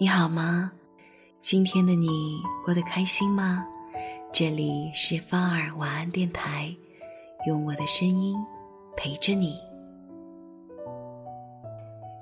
[0.00, 0.70] 你好吗？
[1.40, 3.66] 今天的你过得开心吗？
[4.32, 6.72] 这里是芳儿晚安电台，
[7.48, 8.36] 用我的声音
[8.96, 9.58] 陪着你。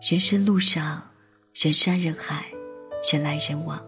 [0.00, 1.02] 人生路上，
[1.52, 2.46] 人山人海，
[3.12, 3.78] 人来人往，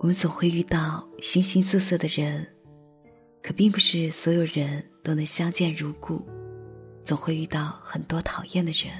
[0.00, 2.46] 我们总会遇到形形色色的人，
[3.42, 6.20] 可并不是所有人都能相见如故，
[7.04, 8.92] 总会遇到很多讨厌的人。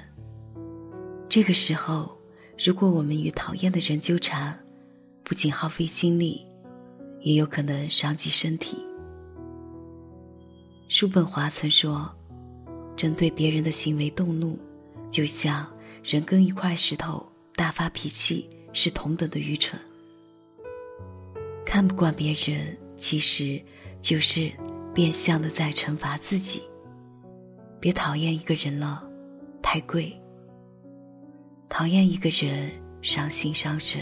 [1.29, 2.14] 这个时候。
[2.57, 4.59] 如果我们与讨厌的人纠缠，
[5.23, 6.47] 不仅耗费精力，
[7.21, 8.79] 也有可能伤及身体。
[10.89, 12.15] 叔本华曾说
[12.95, 14.57] ：“针对别人的行为动怒，
[15.11, 15.67] 就像
[16.05, 17.27] 人跟一块石头
[17.57, 19.81] 大发脾气，是同等的愚蠢。”
[21.67, 23.61] 看不惯别人，其实
[24.01, 24.53] 就是
[24.95, 26.63] 变相的在惩罚自己。
[27.81, 29.03] 别讨厌一个人了，
[29.61, 30.17] 太贵。
[31.77, 32.71] 讨厌一个人，
[33.03, 34.01] 伤心伤神。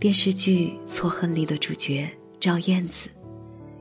[0.00, 2.08] 电视剧《错恨》里的主角
[2.40, 3.10] 赵燕子，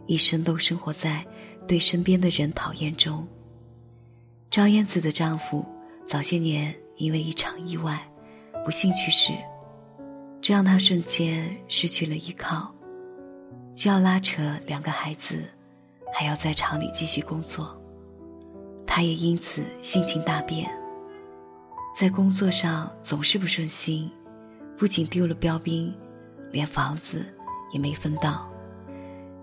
[0.08, 1.26] 一生都生活在
[1.66, 3.26] 对身边的人讨厌中。
[4.50, 5.66] 赵燕子的丈夫
[6.06, 7.98] 早些年因为一场意外，
[8.66, 9.32] 不幸去世，
[10.42, 12.76] 这让她瞬间失去了依靠，
[13.74, 15.50] 需要拉扯两个孩子，
[16.14, 17.82] 还要在厂里继续工作。
[18.86, 20.70] 她也因此性情大变。
[21.94, 24.10] 在工作上总是不顺心，
[24.78, 25.94] 不仅丢了标兵，
[26.52, 27.32] 连房子
[27.72, 28.50] 也没分到。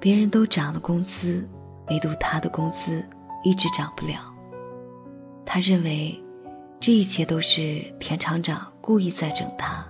[0.01, 1.49] 别人都涨了工资，
[1.89, 3.07] 唯独他的工资
[3.45, 4.35] 一直涨不了。
[5.45, 6.19] 他认为，
[6.81, 9.87] 这一切都是田厂长故意在整他，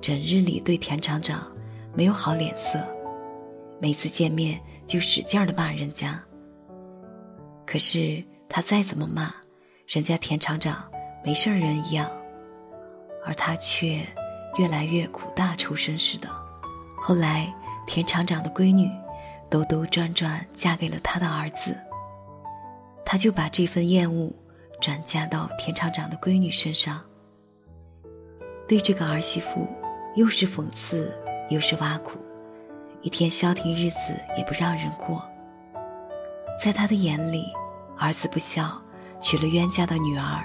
[0.00, 1.46] 整日里对田厂长
[1.94, 2.78] 没有好脸色，
[3.80, 6.22] 每次见面就使劲的骂人家。
[7.64, 9.32] 可是他再怎么骂，
[9.86, 10.91] 人家田厂长。
[11.24, 12.10] 没事人一样，
[13.24, 14.04] 而他却
[14.58, 16.28] 越来越苦大仇深似的。
[17.00, 17.52] 后来，
[17.86, 18.90] 田厂长的闺女
[19.48, 21.76] 兜兜转转嫁给了他的儿子，
[23.04, 24.32] 他就把这份厌恶
[24.80, 27.00] 转嫁到田厂长的闺女身上，
[28.66, 29.66] 对这个儿媳妇
[30.16, 31.16] 又是讽刺
[31.48, 32.18] 又是挖苦，
[33.00, 35.24] 一天消停日子也不让人过。
[36.60, 37.44] 在他的眼里，
[37.98, 38.80] 儿子不孝，
[39.20, 40.44] 娶了冤家的女儿。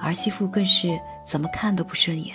[0.00, 2.34] 儿媳妇更是怎么看都不顺眼，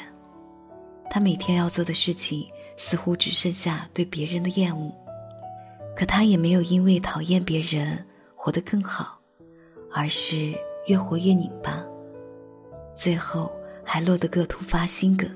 [1.10, 4.94] 她每天要做的事情似乎只剩下对别人的厌恶，
[5.96, 8.06] 可她也没有因为讨厌别人
[8.36, 9.20] 活得更好，
[9.92, 10.54] 而是
[10.88, 11.84] 越活越拧巴，
[12.94, 13.52] 最后
[13.84, 15.28] 还落得个突发心梗，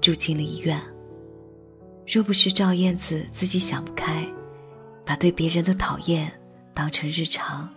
[0.00, 0.80] 住进了医院。
[2.06, 4.24] 若不是赵燕子自己想不开，
[5.04, 6.30] 把对别人的讨厌
[6.74, 7.68] 当成日常，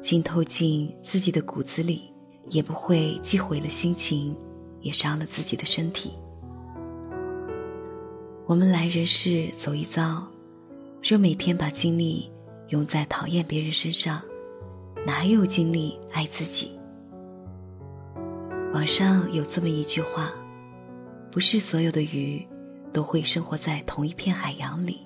[0.00, 2.13] 浸透进自己的骨子里。
[2.50, 4.36] 也不会既毁了心情，
[4.80, 6.12] 也伤了自己的身体。
[8.46, 10.22] 我们来人世走一遭，
[11.02, 12.30] 若每天把精力
[12.68, 14.20] 用在讨厌别人身上，
[15.06, 16.78] 哪有精力爱自己？
[18.74, 20.30] 网上有这么一句话：
[21.30, 22.46] 不是所有的鱼
[22.92, 25.00] 都会生活在同一片海洋里，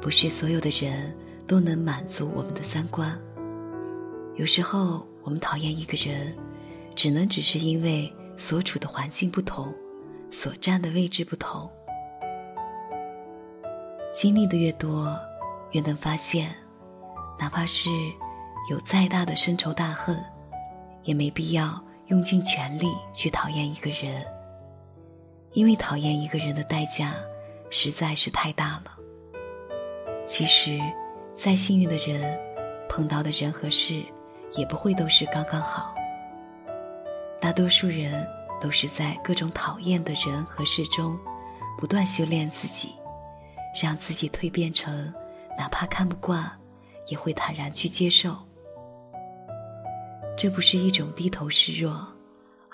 [0.00, 1.12] 不是所有的人
[1.46, 3.20] 都能满足我们的三观。
[4.36, 5.04] 有时候。
[5.22, 6.36] 我们讨厌一个人，
[6.94, 9.72] 只能只是因为所处的环境不同，
[10.30, 11.70] 所站的位置不同。
[14.12, 15.16] 经历的越多，
[15.70, 16.54] 越能发现，
[17.38, 17.88] 哪怕是
[18.70, 20.16] 有再大的深仇大恨，
[21.04, 24.22] 也没必要用尽全力去讨厌一个人，
[25.52, 27.14] 因为讨厌一个人的代价
[27.70, 28.96] 实在是太大了。
[30.26, 30.78] 其实，
[31.34, 32.38] 再幸运的人，
[32.88, 34.02] 碰到的人和事。
[34.54, 35.94] 也不会都是刚刚好。
[37.40, 38.28] 大多数人
[38.60, 41.18] 都是在各种讨厌的人和事中，
[41.76, 42.90] 不断修炼自己，
[43.82, 45.12] 让自己蜕变成
[45.58, 46.48] 哪怕看不惯，
[47.08, 48.36] 也会坦然去接受。
[50.36, 52.06] 这不是一种低头示弱，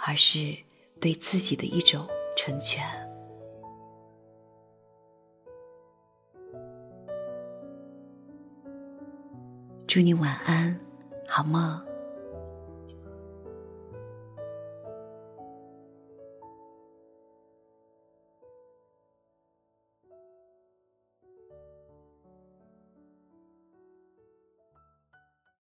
[0.07, 0.57] 而是
[1.01, 2.85] 对自己的一种成全。
[9.87, 10.88] 祝你晚安。
[11.29, 11.88] 好梦。